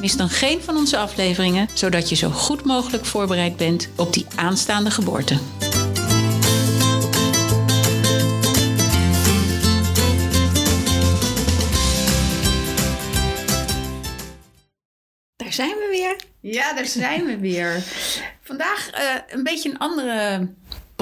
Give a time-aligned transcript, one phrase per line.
[0.00, 4.26] Mis dan geen van onze afleveringen, zodat je zo goed mogelijk voorbereid bent op die
[4.36, 5.38] aanstaande geboorte.
[15.36, 16.16] Daar zijn we weer.
[16.52, 17.82] Ja, daar zijn we weer.
[18.42, 20.48] Vandaag uh, een beetje een andere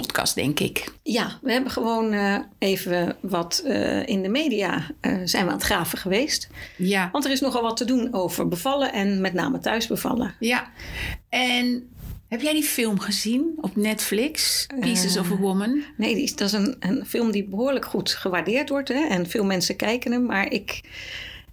[0.06, 0.92] podcast, denk ik.
[1.02, 4.86] Ja, we hebben gewoon uh, even wat uh, in de media
[5.24, 6.48] zijn we aan het graven geweest.
[6.76, 7.08] Ja.
[7.12, 10.34] Want er is nogal wat te doen over bevallen en met name thuis bevallen.
[10.40, 10.70] Ja,
[11.28, 11.88] en
[12.28, 15.82] heb jij die film gezien op Netflix, Pieces of a Woman?
[15.96, 18.88] Nee, die is, dat is een, een film die behoorlijk goed gewaardeerd wordt.
[18.88, 19.06] Hè?
[19.06, 20.80] En veel mensen kijken hem, maar ik...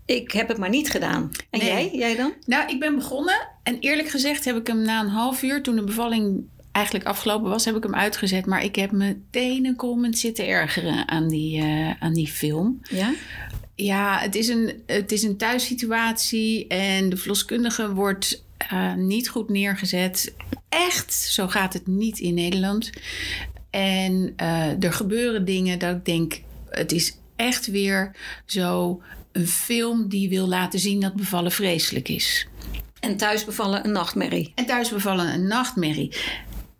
[0.05, 1.31] Ik heb het maar niet gedaan.
[1.49, 1.67] En Nee.
[1.69, 1.89] jij?
[1.93, 2.33] Jij dan?
[2.45, 5.75] Nou, ik ben begonnen en eerlijk gezegd heb ik hem na een half uur, toen
[5.75, 8.45] de bevalling eigenlijk afgelopen was, heb ik hem uitgezet.
[8.45, 12.79] Maar ik heb meteen een comment zitten ergeren aan die, eh, aan die film.
[12.89, 13.13] Ja.
[13.75, 19.49] Ja, het is een, het is een thuissituatie en de verloskundige wordt eh, niet goed
[19.49, 20.33] neergezet.
[20.69, 22.89] Echt, zo gaat het niet in Nederland.
[23.69, 29.01] En eh, er gebeuren dingen dat ik denk, het is echt weer zo
[29.31, 32.47] een film die wil laten zien dat bevallen vreselijk is.
[32.99, 34.51] En thuis bevallen een nachtmerrie.
[34.55, 36.15] En thuis bevallen een nachtmerrie.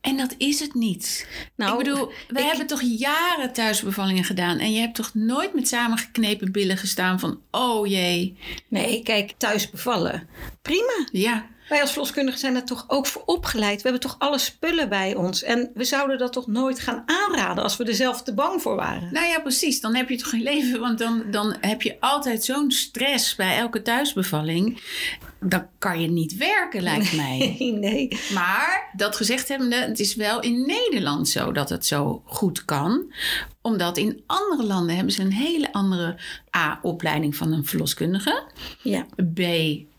[0.04, 1.28] En dat is het niet.
[1.56, 4.58] Nou, ik bedoel, we ik- hebben toch jaren thuisbevallingen gedaan.
[4.60, 7.42] En je hebt toch nooit met samengeknepen billen gestaan van...
[7.52, 8.38] oh jee,
[8.68, 10.28] Nee, kijk, thuis bevallen.
[10.62, 11.08] Prima.
[11.12, 13.82] ja, Wij als verloskundigen zijn er toch ook voor opgeleid.
[13.82, 15.44] We hebben toch alle spullen bij ons.
[15.44, 18.76] En we zouden dat toch nooit gaan aanraden als we er zelf te bang voor
[18.76, 19.14] waren.
[19.14, 19.82] Nou ja, precies.
[19.82, 20.80] Dan heb je toch geen leven.
[20.80, 24.82] Want dan, dan heb je altijd zo'n stress bij elke thuisbevalling.
[25.40, 27.56] Dan kan je niet werken, lijkt mij.
[27.80, 28.20] Nee.
[28.34, 33.14] Maar dat gezegd hebbende, het is wel in Nederland zo dat het zo goed kan.
[33.62, 36.16] Omdat in andere landen hebben ze een hele andere
[36.58, 38.44] A, opleiding van een verloskundige.
[38.82, 39.40] Ja, B,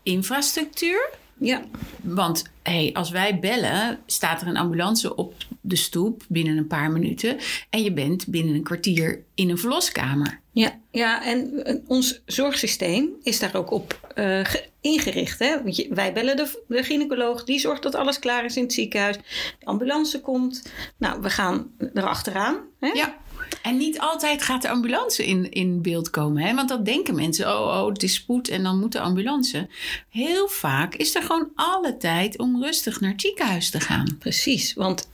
[0.03, 1.09] infrastructuur.
[1.39, 1.61] Ja.
[2.01, 6.91] Want hey, als wij bellen, staat er een ambulance op de stoep binnen een paar
[6.91, 7.37] minuten.
[7.69, 10.39] En je bent binnen een kwartier in een verloskamer.
[10.51, 15.39] Ja, ja, en eh, ons zorgsysteem is daar ook op eh, ge- ingericht.
[15.39, 15.63] Hè?
[15.63, 18.73] Want je- wij bellen de, de gynaecoloog, die zorgt dat alles klaar is in het
[18.73, 19.15] ziekenhuis.
[19.59, 20.71] De ambulance komt.
[20.97, 22.55] Nou, we gaan erachteraan.
[22.79, 22.87] Hè?
[22.87, 23.17] Ja.
[23.61, 26.43] En niet altijd gaat de ambulance in, in beeld komen.
[26.43, 26.55] Hè?
[26.55, 27.47] Want dat denken mensen.
[27.47, 29.67] Oh, oh, het is spoed en dan moet de ambulance.
[30.09, 34.15] Heel vaak is er gewoon alle tijd om rustig naar het ziekenhuis te gaan.
[34.19, 35.09] Precies, want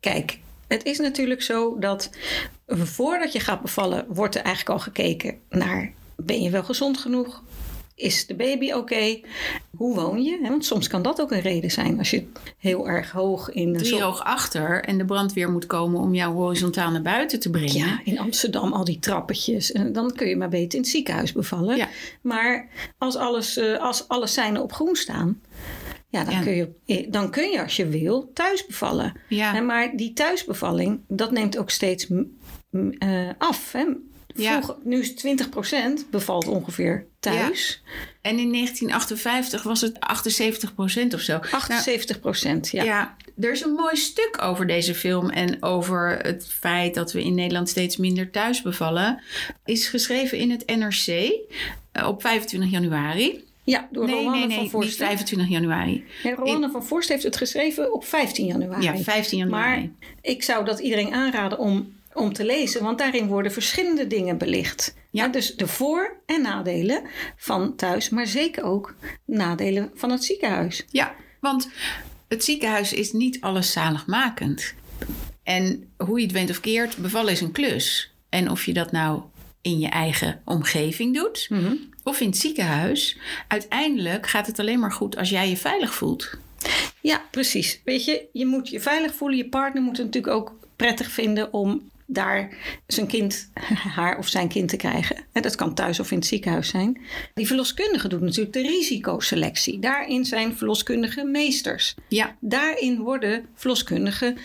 [0.00, 0.38] kijk,
[0.68, 2.10] het is natuurlijk zo dat
[2.68, 7.42] voordat je gaat bevallen, wordt er eigenlijk al gekeken naar: ben je wel gezond genoeg?
[8.00, 9.20] Is de baby oké?
[9.76, 10.38] Hoe woon je?
[10.42, 12.26] Want soms kan dat ook een reden zijn als je
[12.58, 16.14] heel erg hoog in een Drie zo- hoog achter en de brandweer moet komen om
[16.14, 17.72] jou horizontaal naar buiten te brengen.
[17.76, 19.72] Ja, in Amsterdam al die trappetjes.
[19.72, 21.76] En dan kun je maar beter in het ziekenhuis bevallen.
[21.76, 21.88] Ja.
[22.22, 22.68] Maar
[22.98, 25.40] als alles, eh, als alle seinen op groen staan,
[26.08, 26.40] ja, dan, Ja.
[26.42, 29.12] Kun je, eh, dan kun je als je wil thuis bevallen.
[29.28, 29.60] Ja.
[29.60, 32.06] Maar die thuisbevalling, dat neemt ook steeds
[32.98, 33.72] eh, af.
[33.72, 33.84] Hè?
[34.34, 34.76] Ja.
[34.82, 37.82] Nu is 20% bevalt ongeveer thuis.
[38.20, 41.38] En in 1958 was het 78% of zo.
[41.68, 42.82] Nou, 78%, ja.
[42.82, 43.16] ja.
[43.40, 47.34] er is een mooi stuk over deze film en over het feit dat we in
[47.34, 49.22] Nederland steeds minder thuis bevallen.
[49.64, 51.32] Is geschreven in het NRC
[51.92, 53.48] eh, op 25 januari.
[53.64, 54.96] Ja, door nee, nee, van nee, niet Voorst.
[54.96, 56.04] 25 januari.
[56.22, 58.82] Nee, Rowanne van Voorst heeft het geschreven op 15 januari.
[58.82, 59.80] Ja, 15 januari.
[59.80, 64.38] Maar ik zou dat iedereen aanraden om, om te lezen, want daarin worden verschillende dingen
[64.38, 64.94] belicht.
[64.94, 65.24] Ja.
[65.24, 67.02] Ja, dus de voor- en nadelen
[67.36, 70.84] van thuis, maar zeker ook nadelen van het ziekenhuis.
[70.88, 71.68] Ja, want
[72.28, 74.74] het ziekenhuis is niet alles zaligmakend.
[75.42, 78.14] En hoe je het went of keert, bevallen is een klus.
[78.28, 79.22] En of je dat nou
[79.62, 81.48] in je eigen omgeving doet
[82.02, 83.18] of in het ziekenhuis,
[83.48, 86.30] uiteindelijk gaat het alleen maar goed als jij je veilig voelt.
[87.00, 87.80] Ja, precies.
[87.84, 89.36] Weet je, je moet je veilig voelen.
[89.36, 93.50] Je partner moet het natuurlijk ook prettig vinden om daar zijn kind,
[93.96, 95.16] haar of zijn kind te krijgen.
[95.32, 97.00] En dat kan thuis of in het ziekenhuis zijn.
[97.34, 99.78] Die verloskundige doet natuurlijk de risicoselectie.
[99.78, 101.94] Daarin zijn verloskundige meesters.
[102.08, 104.36] Ja, Daarin worden verloskundigen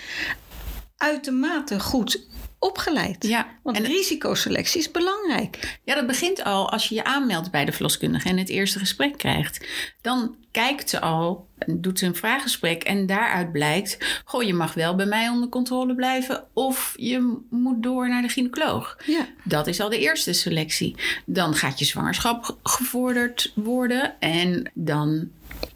[0.97, 2.27] uitermate goed
[2.65, 3.27] opgeleid.
[3.27, 5.79] Ja, Want en- risicoselectie is belangrijk.
[5.83, 9.17] Ja, dat begint al als je je aanmeldt bij de verloskundige en het eerste gesprek
[9.17, 9.67] krijgt.
[10.01, 14.21] Dan kijkt ze al, doet ze een vraaggesprek en daaruit blijkt...
[14.25, 18.29] goh, je mag wel bij mij onder controle blijven of je moet door naar de
[18.29, 18.97] gynaecoloog.
[19.05, 19.27] Ja.
[19.43, 20.95] Dat is al de eerste selectie.
[21.25, 25.29] Dan gaat je zwangerschap ge- gevorderd worden en dan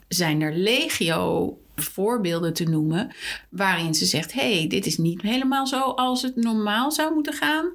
[0.08, 3.10] zijn er legio voorbeelden te noemen
[3.48, 7.70] waarin ze zegt: hey, dit is niet helemaal zo als het normaal zou moeten gaan.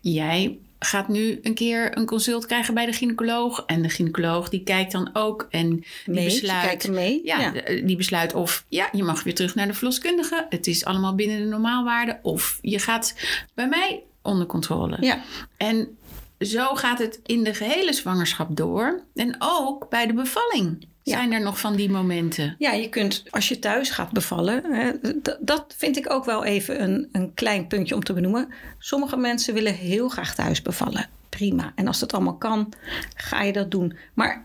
[0.00, 4.62] Jij gaat nu een keer een consult krijgen bij de gynaecoloog en de gynaecoloog die
[4.62, 6.88] kijkt dan ook en die Mee, besluit.
[6.88, 7.20] mee.
[7.24, 7.52] Ja, Ja.
[7.84, 10.46] die besluit of ja, je mag weer terug naar de verloskundige.
[10.48, 12.18] Het is allemaal binnen de normaalwaarde.
[12.22, 13.14] Of je gaat
[13.54, 14.96] bij mij onder controle.
[15.00, 15.22] Ja.
[15.56, 15.98] En
[16.38, 19.02] zo gaat het in de gehele zwangerschap door.
[19.14, 20.86] En ook bij de bevalling.
[21.02, 22.54] Zijn er nog van die momenten.
[22.58, 24.92] Ja, je kunt als je thuis gaat bevallen, hè,
[25.40, 28.48] dat vind ik ook wel even een, een klein puntje om te benoemen.
[28.78, 31.08] Sommige mensen willen heel graag thuis bevallen.
[31.28, 31.72] Prima.
[31.74, 32.72] En als dat allemaal kan,
[33.14, 33.96] ga je dat doen.
[34.14, 34.44] Maar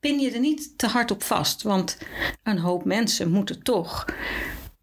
[0.00, 1.62] pin je er niet te hard op vast.
[1.62, 1.98] Want
[2.42, 4.04] een hoop mensen moeten toch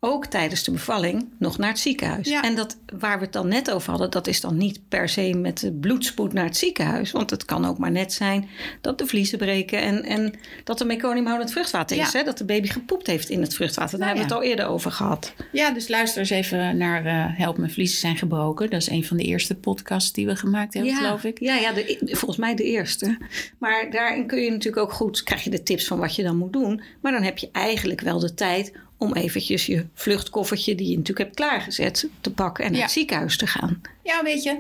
[0.04, 2.28] ook tijdens de bevalling nog naar het ziekenhuis.
[2.28, 2.44] Ja.
[2.44, 5.34] En dat waar we het dan net over hadden, dat is dan niet per se
[5.34, 7.12] met de bloedspoed naar het ziekenhuis.
[7.12, 8.50] Want het kan ook maar net zijn
[8.82, 10.34] dat de vliezen breken en, en
[10.64, 12.12] dat er meconiumhoudend vruchtwater is.
[12.12, 12.20] Ja.
[12.20, 12.26] Hè?
[12.26, 14.00] Dat de baby gepoept heeft in het vruchtwater.
[14.00, 15.34] Daar Nou hebben we het al eerder over gehad.
[15.52, 18.70] Ja, dus luister eens even naar eh, Help Mijn Vliezen zijn gebroken.
[18.70, 21.40] Dat is een van de eerste podcasts die we gemaakt hebben, geloof ik.
[21.40, 23.18] Ja, ja de, volgens mij de eerste.
[23.58, 26.38] Maar daarin kun je natuurlijk ook goed, krijg je de tips van wat je dan
[26.38, 26.82] moet doen.
[27.02, 28.72] Maar dan heb je eigenlijk wel de tijd
[29.02, 32.86] om eventjes je vluchtkoffertje, die je natuurlijk hebt klaargezet, te pakken en naar Ja.
[32.86, 33.82] het ziekenhuis te gaan.
[34.04, 34.58] Ja, weet je,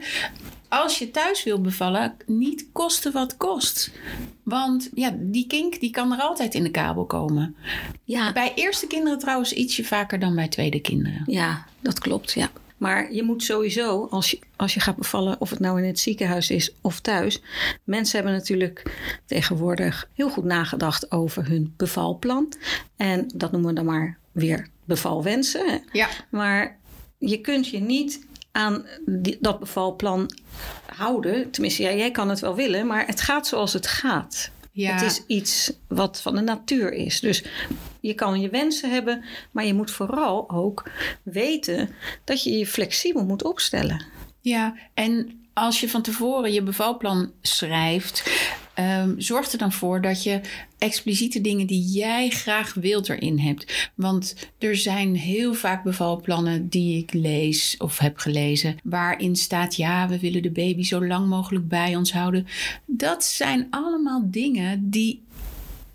[0.69, 3.91] als je thuis wil bevallen, niet kosten wat kost.
[4.43, 7.55] Want ja, die kink die kan er altijd in de kabel komen.
[8.03, 11.23] Ja, Bij eerste kinderen trouwens ietsje vaker dan bij tweede kinderen.
[11.25, 12.31] ja dat klopt.
[12.31, 12.49] Ja.
[12.77, 15.99] Maar je moet sowieso, als je, als je gaat bevallen, of het nou in het
[15.99, 17.41] ziekenhuis is of thuis.
[17.83, 18.91] Mensen hebben natuurlijk
[19.25, 22.53] tegenwoordig heel goed nagedacht over hun bevalplan.
[22.97, 25.69] En dat noemen we dan maar weer bevalwensen.
[25.69, 25.77] Hè?
[25.91, 26.07] Ja.
[26.29, 26.79] Maar
[27.17, 30.31] je kunt je niet aan die- dat bevalplan
[30.95, 31.51] houden.
[31.51, 34.51] Tenminste, ja, jij kan het wel willen, maar het gaat zoals het gaat.
[34.71, 34.91] Ja.
[34.93, 37.19] Het is iets wat van de natuur is.
[37.19, 37.43] Dus
[37.99, 40.89] je kan je wensen hebben, maar je moet vooral ook
[41.23, 41.89] weten
[42.23, 44.05] dat je je flexibel moet opstellen.
[44.41, 48.23] Ja, en als je van tevoren je bevalplan schrijft,
[48.81, 50.41] ehm, zorg er dan voor dat je
[50.77, 53.89] expliciete dingen die jij graag wilt erin hebt.
[53.95, 60.07] Want er zijn heel vaak bevalplannen die ik lees of heb gelezen, waarin staat: ja,
[60.07, 62.47] we willen de baby zo lang mogelijk bij ons houden.
[62.85, 65.21] Dat zijn allemaal dingen die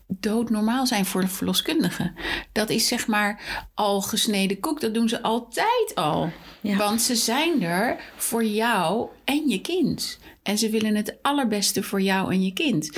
[0.06, 2.12] doodnormaal zijn voor de verloskundige.
[2.52, 3.40] Dat is zeg maar
[3.74, 4.80] al gesneden koek.
[4.80, 6.30] Dat doen ze altijd al.
[6.60, 6.76] Ja.
[6.76, 10.18] Want ze zijn er voor jou en je kind.
[10.42, 12.90] En ze willen het allerbeste voor jou en je kind.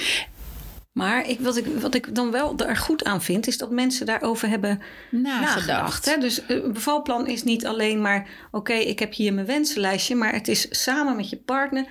[0.98, 4.06] Maar ik, wat, ik, wat ik dan wel er goed aan vind, is dat mensen
[4.06, 4.80] daarover hebben
[5.10, 5.54] Nagedacht.
[5.66, 6.04] nagedacht.
[6.04, 6.18] Hè?
[6.18, 10.32] Dus eh, een bevalplan is niet alleen maar, oké, ik heb hier mijn wensenlijstje, maar
[10.32, 11.84] het is samen met je partner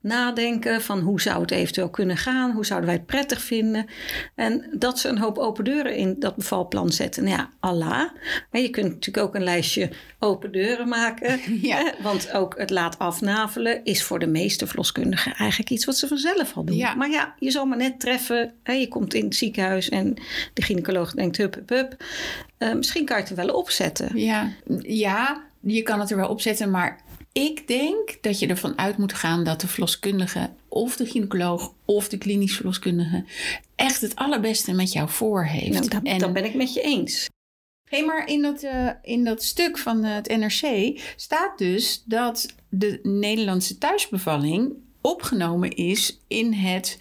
[0.00, 3.86] nadenken van hoe zou het eventueel kunnen gaan, hoe zouden wij het prettig vinden.
[4.34, 7.24] En dat ze een hoop open deuren in dat bevalplan zetten.
[7.24, 8.10] Nou ja, Allah.
[8.50, 11.40] Maar je kunt natuurlijk ook een lijstje open deuren maken.
[11.68, 11.92] Ja.
[12.02, 16.56] Want ook het laat afnavelen is voor de meeste verloskundigen eigenlijk iets wat ze vanzelf
[16.56, 16.76] al doen.
[16.76, 16.94] Ja.
[16.94, 18.37] Maar ja, je zal maar net treffen.
[18.62, 18.72] Hè?
[18.72, 20.14] Je komt in het ziekenhuis en
[20.54, 22.04] de gynaecoloog denkt hup, hup, hup.
[22.58, 24.18] Eh, misschien kan je het er wel opzetten.
[24.18, 24.52] Ja,
[24.82, 27.00] ja, je kan het er wel opzetten, maar
[27.32, 32.08] ik denk dat je ervan uit moet gaan dat de verloskundige of de gynaecoloog of
[32.08, 33.24] de klinisch verloskundige
[33.74, 35.72] echt het allerbeste met jou voor heeft.
[35.78, 37.28] Nou, dat, En- dat ben ik met je eens.
[37.88, 42.46] Hé, maar in dat, eh, in dat stuk van eh, het NRC staat dus dat
[42.68, 46.96] de Nederlandse thuisbevalling opgenomen is in het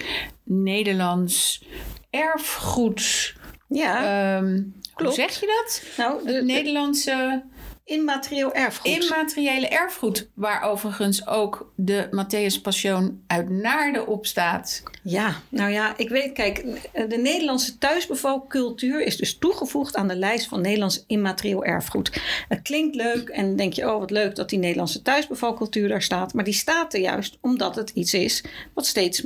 [0.48, 1.64] Nederlands
[2.10, 3.36] erfgoed.
[3.68, 4.62] Ja, Ehm,
[4.94, 5.84] hoe zeg je dat?
[5.98, 7.44] nou, de, Het de Nederlandse
[7.84, 8.92] immaterieel erfgoed.
[9.04, 14.84] immateriële erfgoed, waar overigens ook de Matthäus Passion uit Naarden op staat.
[15.04, 16.66] Ja, nou ja, ik weet, kijk,
[17.10, 22.22] de Nederlandse thuisbevalcultuur is dus toegevoegd aan de lijst van Nederlands immaterieel erfgoed.
[22.48, 26.34] Het klinkt leuk en denk je, oh wat leuk dat die Nederlandse thuisbevalcultuur daar staat.
[26.34, 29.24] Maar die staat er juist omdat het iets is wat steeds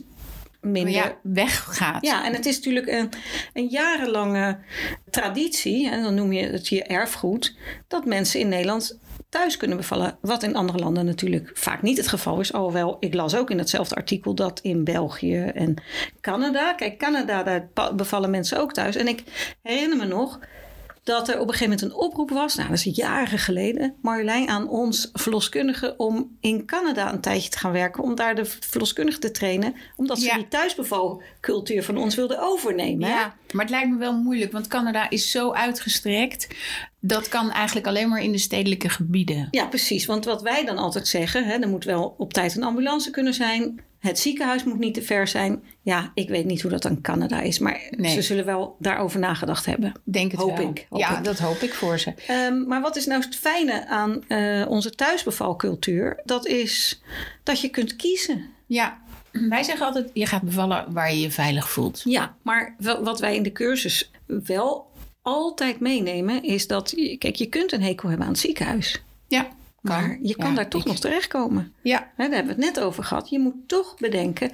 [0.62, 2.06] minder Ja, weggaat.
[2.06, 3.10] Ja, en het is natuurlijk een,
[3.54, 4.58] een jarenlange
[5.10, 7.56] traditie, en dan noem je het je erfgoed,
[7.88, 9.00] dat mensen in Nederland
[9.30, 10.18] thuis kunnen bevallen.
[10.22, 12.54] Wat in andere landen natuurlijk vaak niet het geval is.
[12.54, 15.76] Alhoewel, ik las ook in hetzelfde artikel dat in België en
[16.22, 16.74] Canada.
[16.74, 18.96] Kijk, Canada, daar bevallen mensen ook thuis.
[18.96, 19.24] En ik
[19.62, 20.40] herinner me nog
[21.12, 24.50] dat er op een gegeven moment een oproep was, nou dat is jaren geleden, Marjolein,
[24.50, 29.22] aan ons verloskundigen om in Canada een tijdje te gaan werken, om daar de verloskundigen
[29.22, 30.36] te trainen, omdat ze Ja.
[30.36, 33.10] die thuisbevalcultuur van ons wilden overnemen.
[33.10, 36.48] Ja, maar het lijkt me wel moeilijk, want Canada is zo uitgestrekt.
[37.00, 39.48] Dat kan eigenlijk alleen maar in de stedelijke gebieden.
[39.52, 40.06] Ja, precies.
[40.06, 43.34] Want wat wij dan altijd zeggen, hè, er moet wel op tijd een ambulance kunnen
[43.34, 43.82] zijn.
[44.00, 45.64] Het ziekenhuis moet niet te ver zijn.
[45.82, 48.12] Ja, ik weet niet hoe dat aan Canada is, maar Nee.
[48.14, 49.92] ze zullen wel daarover nagedacht hebben.
[50.04, 50.70] Denk het Hoop wel.
[50.70, 51.24] ik, hoop ja, ik.
[51.24, 52.14] dat hoop ik voor ze.
[52.28, 56.22] Ehm, maar wat is nou het fijne aan eh, onze thuisbevalcultuur?
[56.26, 57.02] Dat is
[57.44, 58.46] dat je kunt kiezen.
[58.66, 59.02] Ja,
[59.50, 62.02] wij zeggen altijd, je gaat bevallen waar je je veilig voelt.
[62.04, 64.90] Ja, maar wat wij in de cursus wel
[65.22, 69.02] altijd meenemen is dat, kijk, je kunt een hekel hebben aan het ziekenhuis.
[69.28, 69.48] Ja,
[69.82, 71.74] Maar je kan Ja, daar toch ik- nog terechtkomen.
[71.82, 73.30] Ja, Hè, daar hebben we het net over gehad.
[73.30, 74.52] Je moet toch bedenken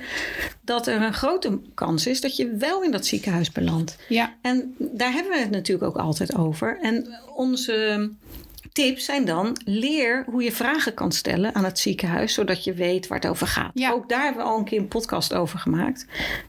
[0.62, 3.98] dat er een grote kans is dat je wel in dat ziekenhuis belandt.
[4.10, 4.36] ja.
[4.42, 6.80] En daar hebben we het natuurlijk ook altijd over.
[6.82, 8.10] En onze
[8.86, 13.08] tips zijn dan: leer hoe je vragen kan stellen aan het ziekenhuis, zodat je weet
[13.08, 13.72] waar het over gaat.
[13.74, 13.92] Ja.
[13.92, 16.06] Ook daar hebben we al een keer een podcast over gemaakt.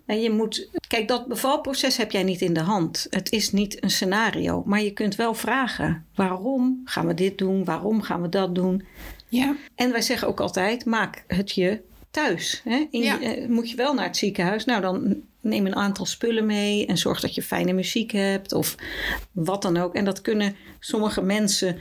[0.06, 3.06] En je moet, kijk, dat bevalproces heb jij niet in de hand.
[3.10, 7.64] Het is niet een scenario, maar je kunt wel vragen: waarom gaan we dit doen?
[7.64, 8.84] Waarom gaan we dat doen?
[9.28, 9.56] ja.
[9.74, 11.80] En wij zeggen ook altijd: maak het je
[12.10, 12.60] thuis.
[12.64, 12.86] Hè?
[12.90, 13.20] In, Ja.
[13.20, 14.64] eh, moet je wel naar het ziekenhuis?
[14.64, 15.16] Nou, dan
[15.48, 18.74] neem een aantal spullen mee en zorg dat je fijne muziek hebt of
[19.32, 19.94] wat dan ook.
[19.94, 21.80] En dat kunnen sommige mensen.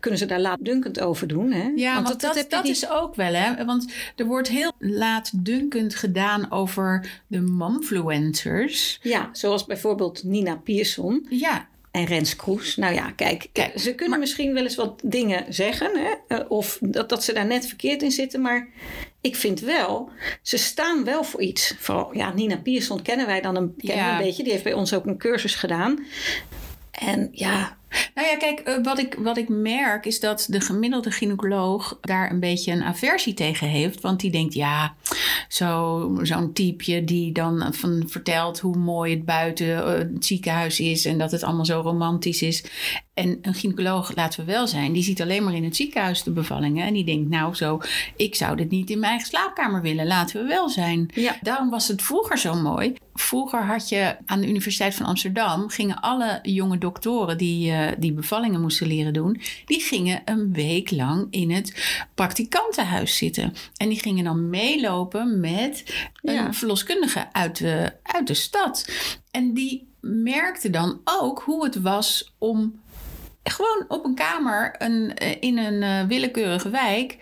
[0.00, 1.52] Kunnen ze daar laatdunkend over doen?
[1.52, 1.72] Hè?
[1.76, 3.64] Ja, want, dat, dat, niet- is ook wel, hè?
[3.64, 8.98] Want er wordt heel laatdunkend gedaan over de momfluencers.
[9.02, 12.76] Ja, zoals bijvoorbeeld Nina Pierson Ja, en Rens Kroes.
[12.76, 15.90] Nou ja, kijk, Kijk, ze kunnen misschien wel eens wat dingen zeggen.
[15.94, 16.36] Hè?
[16.36, 18.40] eh, Of dat, dat ze daar net verkeerd in zitten.
[18.40, 18.68] Maar
[19.24, 20.10] ik vind wel,
[20.42, 21.74] ze staan wel voor iets.
[21.78, 24.18] Vooral, ja, Nina Pierson kennen wij dan een, kennen Ja.
[24.18, 24.42] een beetje.
[24.42, 26.04] Die heeft bij ons ook een cursus gedaan.
[26.90, 27.76] En ja,
[28.14, 32.30] Nou ja, kijk, eh, wat ik, wat ik merk is dat de gemiddelde gynaecoloog daar
[32.30, 34.00] een beetje een aversie tegen heeft.
[34.00, 34.94] Want die denkt, ja,
[35.48, 41.04] zo, zo'n typeje die dan van vertelt hoe mooi het buiten eh, het ziekenhuis is
[41.04, 42.64] en dat het allemaal zo romantisch is.
[43.14, 46.30] En een gynaecoloog, laten we wel zijn, die ziet alleen maar in het ziekenhuis de
[46.30, 46.86] bevallingen.
[46.86, 47.80] En die denkt, nou zo,
[48.16, 51.10] ik zou dit niet in mijn eigen slaapkamer willen, laten we wel zijn.
[51.14, 51.36] Ja.
[51.40, 52.94] Daarom was het vroeger zo mooi.
[53.14, 58.12] Vroeger had je aan de Universiteit van Amsterdam, gingen alle jonge doktoren die, eh, die
[58.12, 63.54] bevallingen moesten leren doen, die gingen een week lang in het praktikantenhuis zitten.
[63.76, 65.03] En die gingen dan meelopen
[65.40, 66.52] met een Ja.
[66.52, 68.88] verloskundige uit de, uit de stad.
[69.30, 72.82] En die merkte dan ook hoe het was om
[73.42, 77.16] gewoon op een kamer een, eh, in een eh, willekeurige wijk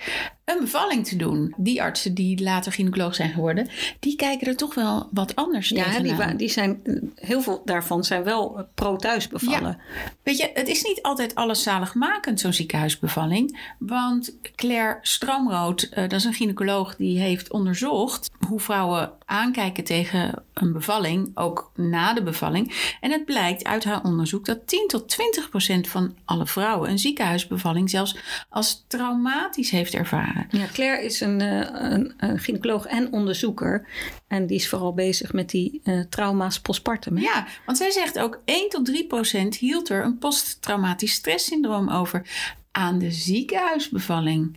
[0.52, 1.54] een bevalling te doen.
[1.56, 3.68] Die artsen die later gynaecoloog zijn geworden,
[4.00, 6.02] die kijken er toch wel wat anders ja tegenaan.
[6.02, 6.80] die, wa- die zijn,
[7.14, 9.78] heel veel daarvan zijn wel eh, pro-thuis bevallen.
[10.22, 13.58] Weet je, het is niet altijd alles zaligmakend, zo'n ziekenhuisbevalling.
[13.78, 20.42] Want Claire Stroomrood, eh, dat is een gynaecoloog die heeft onderzocht hoe vrouwen aankijken tegen
[20.54, 22.94] een bevalling, ook na de bevalling.
[23.00, 26.98] En het blijkt uit haar onderzoek dat 10 tot 20 procent van alle vrouwen een
[26.98, 28.16] ziekenhuisbevalling zelfs
[28.48, 30.41] als traumatisch heeft ervaren.
[30.50, 33.86] Ja, Claire is een, eh, een, een gynaecoloog en onderzoeker.
[34.28, 37.16] En die is vooral bezig met die eh, trauma's postpartum.
[37.16, 37.22] hè?
[37.22, 42.22] Ja, want zij zegt ook 1 tot 3 procent hield er een posttraumatisch stresssyndroom over
[42.70, 44.56] aan de ziekenhuisbevalling.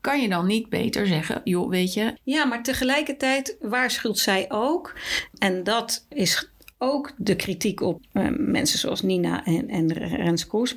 [0.00, 4.94] Kan je dan niet beter zeggen, joh, weet je, Ja, maar tegelijkertijd waarschuwt zij ook.
[5.38, 6.50] En dat is
[6.86, 10.76] ook de kritiek op eh, mensen zoals Nina en, en Rens Kroes.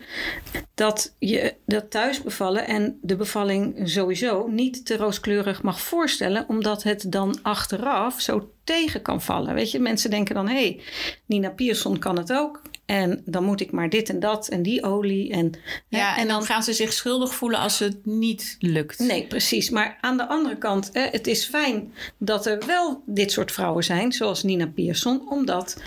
[0.73, 6.45] Dat je dat thuisbevallen en de bevalling sowieso niet te rooskleurig mag voorstellen.
[6.47, 9.53] Omdat het dan achteraf zo tegen kan vallen.
[9.53, 10.81] Weet je, mensen denken dan, hé, hey,
[11.25, 12.61] Nina Pierson kan het ook.
[12.89, 15.31] En dan moet ik maar dit en dat en die olie.
[15.31, 15.51] En,
[15.87, 18.99] Ja, hè, en dan gaan ze zich schuldig voelen als het niet lukt.
[18.99, 19.69] Nee, precies.
[19.69, 23.83] Maar aan de andere kant, hè, het is fijn dat er wel dit soort vrouwen
[23.83, 25.81] zijn, zoals Nina Pierson, omdat.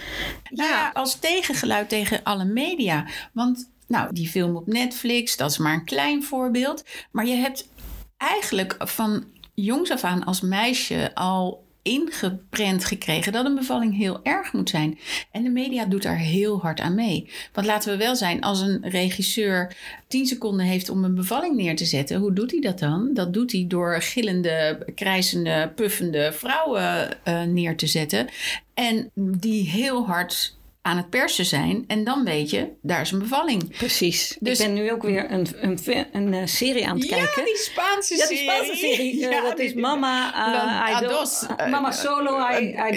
[0.50, 3.06] Nou ja, als tegengeluid tegen alle media.
[3.32, 6.84] Want nou, die film op Netflix, dat is maar een klein voorbeeld.
[7.10, 7.68] Maar je hebt
[8.16, 14.52] eigenlijk van jongs af aan als meisje al ingeprent gekregen dat een bevalling heel erg
[14.52, 14.98] moet zijn.
[15.30, 17.30] En de media doet daar heel hard aan mee.
[17.52, 19.76] Want laten we wel zijn, als een regisseur
[20.08, 23.10] 10 seconden heeft om een bevalling neer te zetten, hoe doet hij dat dan?
[23.14, 28.28] Dat doet hij door gillende, krijzende, puffende vrouwen eh, neer te zetten.
[28.74, 31.84] En die heel hard aan het persen zijn.
[31.86, 33.76] En dan weet je, daar is een bevalling.
[33.76, 34.36] Precies.
[34.40, 37.44] Dus- ik ben nu ook weer een, een, een, een, eh, serie aan het kijken.
[37.44, 39.28] die Spaanse Ja, die Spaanse serie.
[39.28, 41.46] eh, dat is Mama uh, Ados.
[41.56, 42.90] eh, Mama Solo Ja,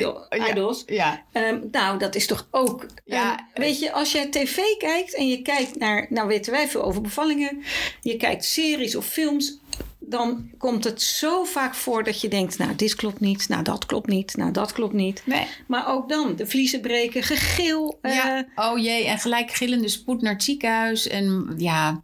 [0.49, 0.83] Idols.
[0.85, 1.23] Ja.
[1.71, 2.85] Nou, dat is toch ook.
[3.05, 6.05] Ja, ehm, weet je, als jij tv kijkt en je kijkt naar.
[6.09, 7.63] Nou, weten wij veel over bevallingen.
[8.01, 9.57] Je kijkt series of films.
[10.09, 13.49] Dan komt het zo vaak voor dat je denkt: Nou, dit klopt niet.
[13.49, 14.37] Nou, dat klopt niet.
[14.37, 15.21] Nou, dat klopt niet.
[15.25, 15.47] Nee.
[15.67, 17.97] Maar ook dan de vliezen breken, gegil.
[18.01, 18.45] eh, ja.
[18.55, 21.07] Oh jee, en gelijk gillende spoed naar het ziekenhuis.
[21.07, 22.01] En ja,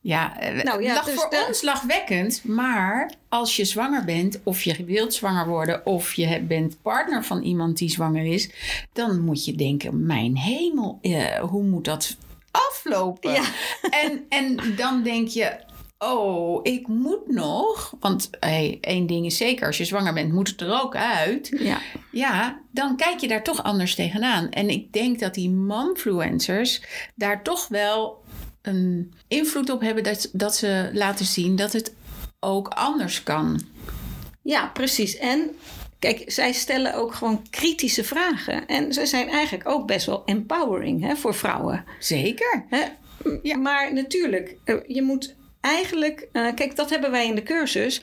[0.00, 2.44] ja, eh, Nou ja, lag dus voor de- ons lachwekkend.
[2.44, 5.86] Maar als je zwanger bent, of je wilt zwanger worden...
[5.86, 8.50] of je bent partner van iemand die zwanger is...
[8.92, 12.16] dan moet je denken, mijn hemel, eh, hoe moet dat
[12.50, 13.32] aflopen?
[13.32, 13.42] Ja.
[13.90, 15.56] En, en dan denk je...
[15.98, 17.94] Oh, ik moet nog.
[18.00, 21.50] Want hey, één ding is zeker: als je zwanger bent, moet het er ook uit.
[21.58, 21.80] ja.
[22.10, 24.50] Ja, dan kijk je daar toch anders tegenaan.
[24.50, 26.82] En ik denk dat die momfluencers
[27.14, 28.22] daar toch wel
[28.62, 31.94] een invloed op hebben dat, dat ze laten zien dat het
[32.40, 33.60] ook anders kan.
[34.42, 35.16] Ja, precies.
[35.16, 35.50] En
[35.98, 38.66] kijk, zij stellen ook gewoon kritische vragen.
[38.66, 41.84] En ze zijn eigenlijk ook best wel empowering hè, voor vrouwen.
[41.98, 42.64] Zeker.
[42.68, 42.82] Hè?
[43.42, 43.56] Ja.
[43.56, 45.34] Maar natuurlijk, eh, je moet
[45.64, 46.28] eigenlijk...
[46.32, 48.02] eh, kijk, dat hebben wij in de cursus.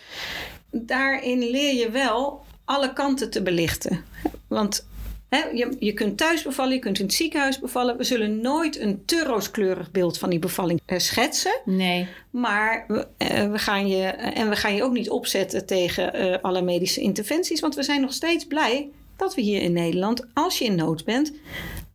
[0.71, 4.03] Daarin leer je wel alle kanten te belichten.
[4.47, 4.87] Want
[5.29, 7.97] hè, je, je kunt thuis bevallen, je kunt in het ziekenhuis bevallen.
[7.97, 11.61] We zullen nooit een te rooskleurig beeld van die bevalling eh, schetsen.
[11.65, 12.07] Nee.
[12.29, 16.61] Maar we, eh, we gaan je, en we gaan je ook niet opzetten tegen alle
[16.61, 17.59] medische interventies.
[17.59, 21.05] Want we zijn nog steeds blij dat we hier in Nederland, als je in nood
[21.05, 21.33] bent,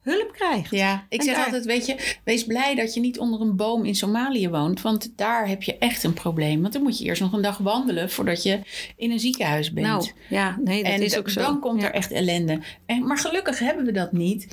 [0.06, 0.70] hulp krijgt.
[0.70, 3.56] Ja, ik En zeg daar- altijd, weet je, wees blij dat je niet onder een
[3.56, 4.80] boom in Somalië woont.
[4.80, 6.60] Want daar heb je echt een probleem.
[6.60, 8.60] Want dan moet je eerst nog een dag wandelen voordat je
[8.96, 9.86] in een ziekenhuis bent.
[9.86, 11.40] Nou, ja, nee, dat en is ook zo.
[11.40, 11.86] dan komt Ja.
[11.88, 12.60] er echt ellende.
[12.86, 14.46] En, maar gelukkig hebben we dat niet.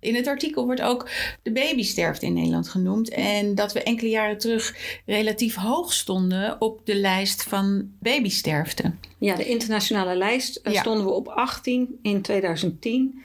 [0.00, 1.08] In het artikel wordt ook
[1.42, 3.08] de babysterfte in Nederland genoemd.
[3.08, 4.76] En dat we enkele jaren terug
[5.06, 8.92] relatief hoog stonden op de lijst van babysterfte.
[9.18, 10.80] Ja, de internationale lijst eh, Ja.
[10.80, 13.22] stonden we op 18 in 2010.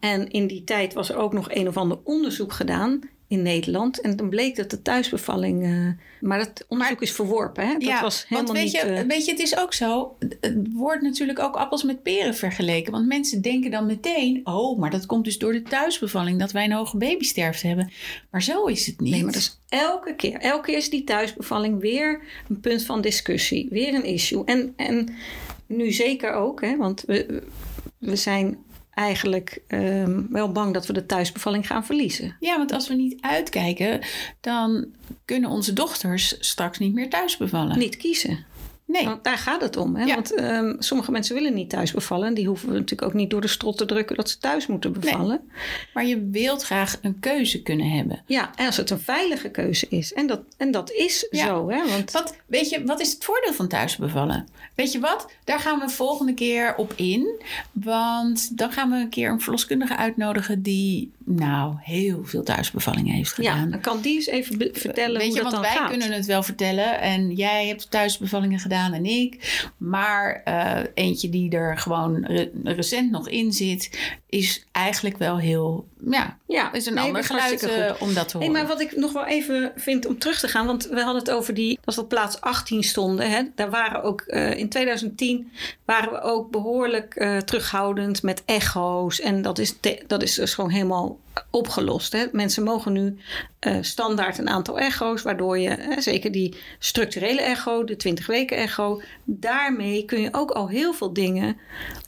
[0.00, 4.00] En in die tijd was er ook nog een of ander onderzoek gedaan in Nederland.
[4.00, 5.64] En dan bleek dat de thuisbevalling...
[5.64, 7.78] eh, maar dat onderzoek is verworpen, hè?
[7.78, 8.82] Dat was helemaal want weet niet...
[8.82, 10.16] je, eh, weet je, het is ook zo.
[10.40, 12.92] Het wordt natuurlijk ook appels met peren vergeleken.
[12.92, 16.64] Want mensen denken dan meteen: oh, maar dat komt dus door de thuisbevalling dat wij
[16.64, 17.92] een hoge babysterfte hebben.
[18.30, 19.12] Maar zo is het niet.
[19.12, 20.40] Nee, maar dat is elke keer.
[20.40, 23.66] Elke keer is die thuisbevalling weer een punt van discussie.
[23.70, 24.44] Weer een issue.
[24.44, 25.08] En, en
[25.66, 27.42] nu zeker ook, hè, want we,
[27.98, 28.58] we zijn
[28.98, 32.36] eigenlijk ehm, wel bang dat we de thuisbevalling gaan verliezen.
[32.40, 34.00] Ja, want als we niet uitkijken,
[34.40, 34.86] dan
[35.24, 37.78] kunnen onze dochters straks niet meer thuis bevallen.
[37.78, 38.46] Niet kiezen.
[38.88, 39.04] Nee.
[39.04, 39.96] Want daar gaat het om.
[39.96, 40.04] Hè?
[40.04, 40.14] Ja.
[40.14, 42.26] Want ehm, sommige mensen willen niet thuis bevallen.
[42.28, 44.66] En die hoeven we natuurlijk ook niet door de strot te drukken dat ze thuis
[44.66, 45.40] moeten bevallen.
[45.94, 48.22] Maar je wilt graag een keuze kunnen hebben.
[48.26, 50.12] Ja, en als het een veilige keuze is.
[50.12, 51.46] En dat, en dat is Ja.
[51.46, 51.70] zo.
[51.70, 51.88] Hè?
[51.88, 54.48] Want Wat, weet je, wat is het voordeel van thuis bevallen?
[54.74, 55.30] Weet je wat?
[55.44, 57.40] Daar gaan we volgende keer op in.
[57.72, 63.36] Want dan gaan we een keer een verloskundige uitnodigen die nou heel veel thuisbevallingen heeft
[63.36, 63.70] ja, gedaan.
[63.70, 65.90] dan kan die eens even vertellen Weet hoe je, dat want dan wij gaat.
[65.90, 67.00] kunnen het wel vertellen.
[67.00, 69.60] En jij hebt thuisbevallingen gedaan en ik.
[69.76, 75.86] Maar eh, eentje die er gewoon re- recent nog in zit, is eigenlijk wel heel.
[76.10, 78.52] Ja, Ja, is een nee, ander geluid eh, om dat te Hey, horen.
[78.62, 81.30] maar wat ik nog wel even vind om terug te gaan, want we hadden het
[81.30, 85.52] over die, als we op plaats 18 stonden, hè, daar waren ook eh, in 2010
[85.84, 89.74] waren we ook behoorlijk eh, terughoudend met echo's en dat is,
[90.06, 91.18] dat is dus gewoon helemaal
[91.50, 92.12] opgelost.
[92.12, 92.26] Hè.
[92.32, 93.18] Mensen mogen nu
[93.58, 99.00] eh, standaard een aantal echo's, waardoor je zeker die structurele echo, de 20 weken echo,
[99.24, 101.56] daarmee kun je ook al heel veel dingen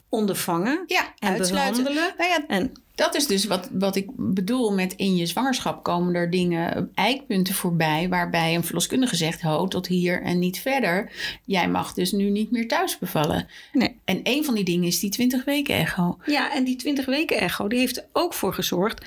[0.08, 1.84] ondervangen ja, en uitsluiten.
[1.84, 2.14] behandelen.
[2.18, 6.14] Nou ja, En Dat is dus wat, wat ik bedoel met in je zwangerschap komen
[6.14, 11.12] er dingen, eikpunten voorbij, waarbij een verloskundige zegt: ho, tot hier en niet verder.
[11.44, 13.48] Jij mag dus nu niet meer thuis bevallen.
[13.72, 16.18] nee, En een van die dingen is die 20 weken echo.
[16.26, 19.04] Ja, en die 20 weken echo die heeft er ook voor gezorgd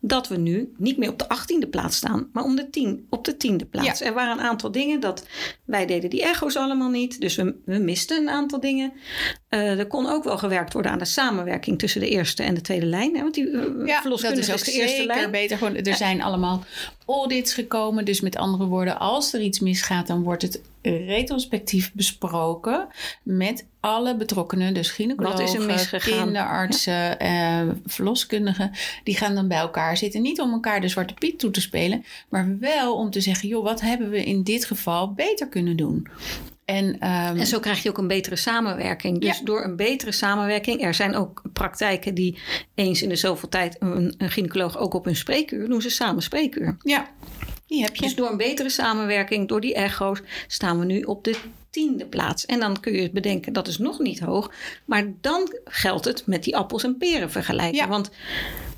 [0.00, 3.24] dat we nu niet meer op de 18e plaats staan, maar om de 10, op
[3.24, 3.98] de 10e plaats.
[3.98, 4.06] Ja.
[4.06, 5.26] Er waren een aantal dingen dat
[5.64, 8.92] wij deden die echo's allemaal niet, dus we, we misten een aantal dingen.
[9.48, 12.60] Eh, er kon ook wel gewerkt worden aan de samenwerking tussen de eerste en de
[12.60, 15.30] tweede lijn, hè, want die uh, Ja, dat is ook is de eerste lijn.
[15.30, 15.58] beter.
[15.58, 16.64] Gewoon, er zijn allemaal
[17.08, 18.04] audits gekomen.
[18.04, 22.88] Dus met andere woorden, als er iets misgaat, dan wordt het retrospectief besproken
[23.22, 24.74] met alle betrokkenen.
[24.74, 28.70] Dus gynaecologen, er kinderartsen, eh, verloskundigen.
[29.04, 30.22] Die gaan dan bij elkaar zitten.
[30.22, 33.64] Niet om elkaar de zwarte piet toe te spelen, maar wel om te zeggen, joh,
[33.64, 36.08] wat hebben we in dit geval beter kunnen doen?
[36.68, 39.20] En, ehm, En zo krijg je ook een betere samenwerking.
[39.20, 39.44] Dus Ja.
[39.44, 42.38] door een betere samenwerking, er zijn ook praktijken die
[42.74, 46.22] eens in de zoveel tijd een, een gynaecoloog ook op hun spreekuur doen ze samen
[46.22, 46.76] spreekuur.
[46.82, 47.06] ja,
[47.66, 48.02] die heb je.
[48.02, 51.34] Dus door een betere samenwerking, door die echo's, staan we nu op de
[51.70, 52.46] tiende plaats.
[52.46, 54.50] En dan kun je bedenken, dat is nog niet hoog.
[54.84, 57.76] Maar dan geldt het met die appels en peren vergelijken.
[57.76, 57.88] Ja.
[57.88, 58.10] Want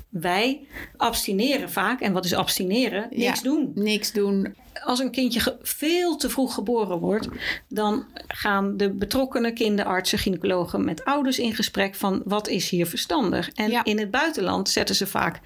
[0.09, 0.59] wij
[0.97, 2.01] abstineren vaak.
[2.01, 3.07] En wat is abstineren?
[3.09, 3.43] Niks Ja.
[3.43, 3.71] doen.
[3.75, 4.55] Niks doen.
[4.85, 7.27] Als een kindje veel te vroeg geboren wordt,
[7.67, 13.49] dan gaan de betrokkenen kinderartsen, gynaecologen met ouders in gesprek van wat is hier verstandig.
[13.51, 13.83] En Ja.
[13.83, 15.39] in het buitenland zetten ze vaak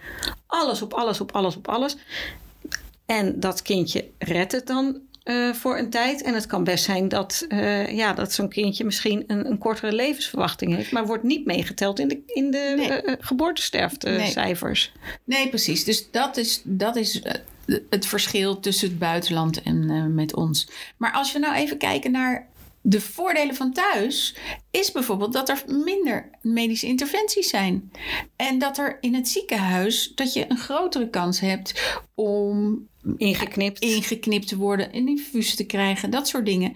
[0.47, 1.95] alles op alles op alles op alles.
[3.05, 6.21] En dat kindje redt het dan eh, voor een tijd.
[6.21, 9.93] En het kan best zijn dat, eh, ja, dat zo'n kindje misschien een, een kortere
[9.93, 12.91] levensverwachting heeft, maar wordt niet meegeteld in de, in de Nee.
[12.91, 14.91] eh, geboortesterftecijfers.
[15.23, 15.83] Nee, precies.
[15.83, 17.21] Dus dat is, dat is
[17.89, 20.67] het verschil tussen het buitenland en eh, met ons.
[20.97, 22.47] Maar als we nou even kijken naar
[22.81, 24.35] de voordelen van thuis,
[24.71, 27.91] is bijvoorbeeld dat er minder medische interventies zijn.
[28.35, 33.79] En dat er in het ziekenhuis dat je een grotere kans hebt om Ingeknipt.
[33.79, 36.75] ingeknipt te worden, een infuus te krijgen, dat soort dingen.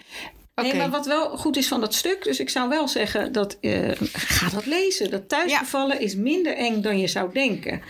[0.61, 3.57] Nee, maar wat wel goed is van dat stuk, dus ik zou wel zeggen dat
[3.59, 5.11] eh, ga dat lezen.
[5.11, 7.81] Dat thuisbevallen is minder eng dan je zou denken.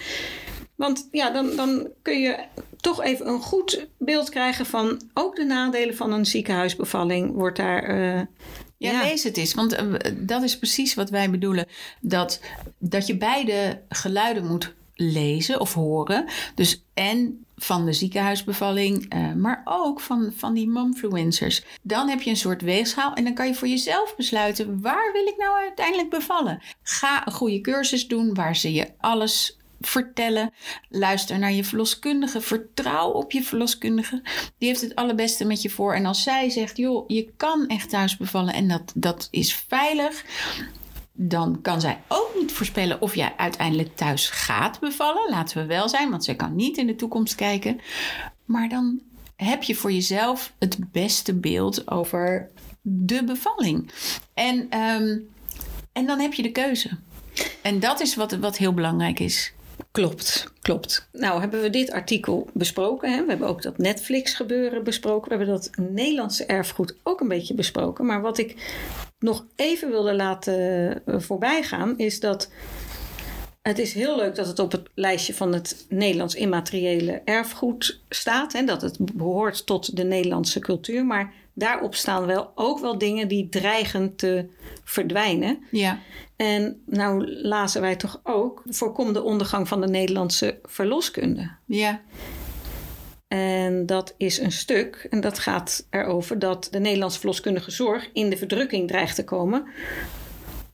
[0.75, 2.37] Want ja, dan, dan kun je
[2.81, 7.33] toch even een goed beeld krijgen van ook de nadelen van een ziekenhuisbevalling.
[7.33, 7.83] Wordt daar.
[7.83, 8.21] eh,
[8.77, 9.53] Ja, lees het eens.
[9.53, 9.85] Want eh,
[10.17, 11.65] dat is precies wat wij bedoelen.
[12.01, 12.41] Dat,
[12.77, 16.25] dat je beide geluiden moet lezen of horen.
[16.55, 21.63] Dus en van de ziekenhuisbevalling, eh, maar ook van, van die momfluencers.
[21.81, 24.81] Dan heb je een soort weegschaal en dan kan je voor jezelf besluiten...
[24.81, 26.61] waar wil ik nou uiteindelijk bevallen?
[26.83, 30.53] Ga een goede cursus doen waar ze je alles vertellen.
[30.89, 32.41] Luister naar je verloskundige.
[32.41, 34.21] Vertrouw op je verloskundige.
[34.57, 35.93] Die heeft het allerbeste met je voor.
[35.93, 40.25] En als zij zegt, joh, je kan echt thuis bevallen en dat, dat is veilig.
[41.13, 45.29] Dan kan zij ook niet voorspellen of jij uiteindelijk thuis gaat bevallen.
[45.29, 47.79] Laten we wel zijn, want zij kan niet in de toekomst kijken.
[48.45, 49.01] Maar dan
[49.35, 52.49] heb je voor jezelf het beste beeld over
[52.81, 53.91] de bevalling.
[54.33, 55.17] En, ehm,
[55.93, 56.89] en dan heb je de keuze.
[57.61, 59.53] En dat is wat, wat heel belangrijk is.
[59.91, 61.09] Klopt, klopt.
[61.11, 63.11] Nou hebben we dit artikel besproken.
[63.11, 63.23] Hè?
[63.23, 65.29] We hebben ook dat Netflix gebeuren besproken.
[65.29, 68.05] We hebben dat Nederlandse erfgoed ook een beetje besproken.
[68.05, 68.55] Maar wat ik
[69.19, 72.49] nog even wilde laten eh, voorbijgaan is dat...
[73.61, 78.53] Het is heel leuk dat het op het lijstje van het Nederlands immateriële erfgoed staat.
[78.53, 81.05] En dat het behoort tot de Nederlandse cultuur.
[81.05, 84.49] Maar daarop staan wel ook wel dingen die dreigen te
[84.83, 85.63] verdwijnen.
[85.71, 85.99] Ja.
[86.35, 91.51] En nou lazen wij toch ook, voorkom de ondergang van de Nederlandse verloskunde.
[91.65, 92.01] Ja.
[93.27, 98.29] En dat is een stuk, en dat gaat erover dat de Nederlandse verloskundige zorg in
[98.29, 99.67] de verdrukking dreigt te komen.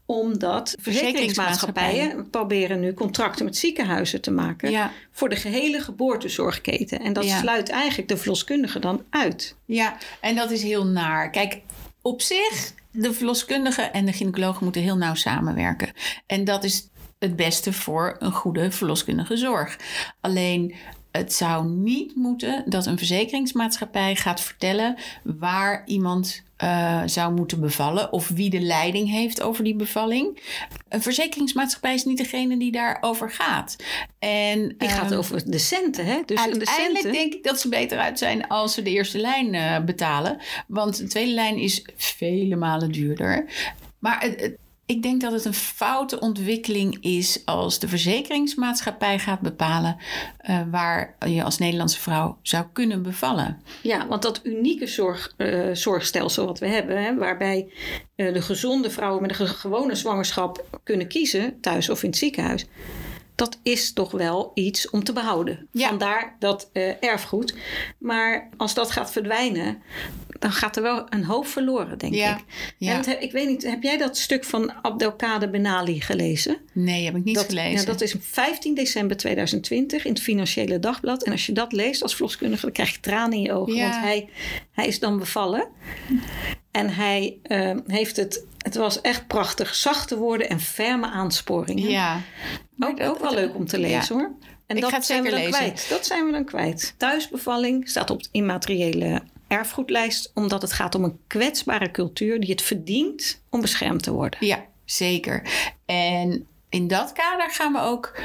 [0.06, 4.92] Omdat verzekeringsmaatschappijen proberen nu contracten met ziekenhuizen te maken Ja.
[5.12, 7.00] voor de gehele geboortezorgketen.
[7.00, 7.40] En dat Ja.
[7.40, 9.56] sluit eigenlijk de verloskundige dan uit.
[9.66, 11.30] Ja, en dat is heel naar.
[11.30, 11.62] Kijk,
[12.02, 15.92] op zich, de verloskundige en de gynaecoloog moeten heel nauw samenwerken.
[16.28, 16.90] En dat is
[17.20, 19.78] het beste voor een goede verloskundige zorg.
[20.22, 20.76] Alleen,
[21.12, 28.12] het zou niet moeten dat een verzekeringsmaatschappij gaat vertellen waar iemand eh, zou moeten bevallen
[28.12, 30.40] of wie de leiding heeft over die bevalling.
[30.90, 33.76] Een verzekeringsmaatschappij is niet degene die daarover gaat.
[34.20, 36.22] En, Die gaat ehm, over de centen, hè?
[36.26, 37.12] Dus een de Uiteindelijk centen.
[37.22, 40.38] denk ik dat ze beter uit zijn als ze de eerste lijn eh, betalen.
[40.68, 43.46] Want de tweede lijn is vele malen duurder.
[44.00, 49.98] Maar het- ik denk dat het een foute ontwikkeling is als de verzekeringsmaatschappij gaat bepalen
[50.38, 53.62] eh, waar je als Nederlandse vrouw zou kunnen bevallen.
[53.82, 57.68] Ja, want dat unieke zorg, eh, zorgstelsel wat we hebben, hè, waarbij
[58.16, 62.18] eh, de gezonde vrouwen met een ge- gewone zwangerschap kunnen kiezen, thuis of in het
[62.18, 62.66] ziekenhuis,
[63.36, 65.68] dat is toch wel iets om te behouden.
[65.72, 65.88] Ja.
[65.88, 66.70] Vandaar dat
[67.00, 67.56] erfgoed.
[67.98, 69.82] Maar als dat gaat verdwijnen,
[70.40, 72.44] dan gaat er wel een hoop verloren, denk Ja, ik.
[72.78, 73.04] ja.
[73.06, 76.58] En ik weet niet, heb jij dat stuk van Abdelkader Benali gelezen?
[76.72, 77.80] Nee, heb ik niet dat, gelezen.
[77.80, 81.24] Ja, dat is 15 december 2020 in het Financiële Dagblad.
[81.24, 83.80] En als je dat leest als verloskundige, dan krijg je tranen in je ogen.
[83.80, 84.30] Want hij,
[84.72, 85.68] hij is dan bevallen.
[86.72, 88.46] En hij eh, heeft het...
[88.58, 89.76] Het was echt prachtig.
[89.76, 91.90] Zachte woorden en ferme aansporingen.
[91.90, 92.22] ja.
[92.80, 94.32] Ook, ook wel leuk om te lezen hoor.
[94.68, 95.54] En Ik dat ga het zijn we dan lezen.
[95.54, 95.86] kwijt.
[95.90, 96.94] Dat zijn we dan kwijt.
[96.98, 100.32] Thuisbevalling staat op het immateriële erfgoedlijst.
[100.34, 104.46] Omdat het gaat om een kwetsbare cultuur die het verdient om beschermd te worden.
[104.46, 105.42] ja, zeker.
[105.86, 108.20] En in dat kader gaan we ook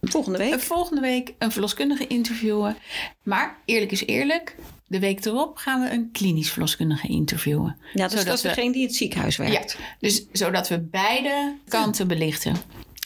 [0.00, 0.60] Volgende week.
[0.60, 2.76] volgende week een verloskundige interviewen.
[3.22, 7.76] Maar eerlijk is eerlijk, de week erop gaan we een klinisch verloskundige interviewen.
[7.94, 9.72] Ja, dus Zodat dat is we- degene die in het ziekenhuis werkt.
[9.78, 12.56] Ja, dus zodat we beide kanten belichten.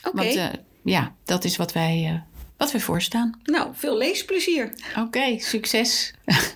[0.03, 0.45] Oké, Want eh,
[0.83, 2.21] ja, dat is wat wij, eh,
[2.57, 3.39] wat wij voorstaan.
[3.43, 4.73] nou, veel leesplezier.
[4.97, 6.13] Oké, succes.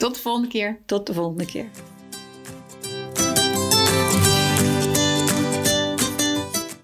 [0.00, 0.80] Tot de volgende keer.
[0.86, 1.68] Tot de volgende keer.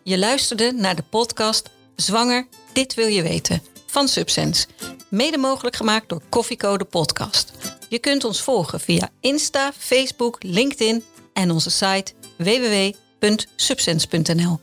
[0.02, 4.66] Je luisterde naar de podcast Zwanger, dit wil je weten van Subsense.
[5.08, 7.52] Mede mogelijk gemaakt door Koffiecode Podcast.
[7.88, 14.60] Je kunt ons volgen via Insta, Facebook, LinkedIn en onze site www.subsense.nl.